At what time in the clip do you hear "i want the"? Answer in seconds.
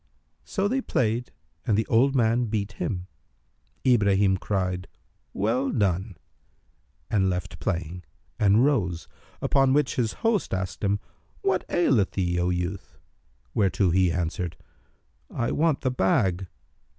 15.29-15.91